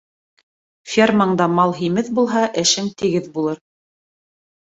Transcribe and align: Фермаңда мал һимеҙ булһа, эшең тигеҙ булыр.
Фермаңда 0.93 1.45
мал 1.57 1.75
һимеҙ 1.81 2.09
булһа, 2.19 2.43
эшең 2.63 2.89
тигеҙ 3.03 3.31
булыр. 3.37 3.63